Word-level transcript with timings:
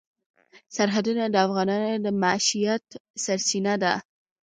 سرحدونه 0.75 1.23
د 1.29 1.35
افغانانو 1.45 1.91
د 2.05 2.07
معیشت 2.21 2.85
سرچینه 3.23 3.73
ده. 3.83 3.93